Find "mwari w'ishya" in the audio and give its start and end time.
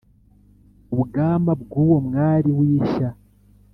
2.07-3.09